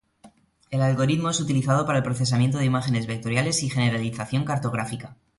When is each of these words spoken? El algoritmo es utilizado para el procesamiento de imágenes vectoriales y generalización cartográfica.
El 0.71 0.81
algoritmo 0.81 1.29
es 1.29 1.39
utilizado 1.39 1.85
para 1.85 1.99
el 1.99 2.03
procesamiento 2.03 2.57
de 2.57 2.65
imágenes 2.65 3.05
vectoriales 3.05 3.61
y 3.61 3.69
generalización 3.69 4.45
cartográfica. 4.45 5.15